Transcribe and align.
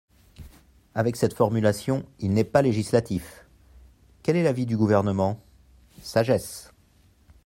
Avec 0.95 1.15
cette 1.15 1.35
formulation, 1.35 2.03
il 2.17 2.33
n’est 2.33 2.43
pas 2.43 2.63
législatif! 2.63 3.45
Quel 4.23 4.35
est 4.35 4.41
l’avis 4.41 4.65
du 4.65 4.75
Gouvernement? 4.75 5.39
Sagesse. 6.01 6.71